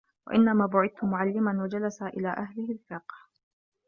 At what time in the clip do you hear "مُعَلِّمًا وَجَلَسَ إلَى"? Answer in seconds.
1.03-2.27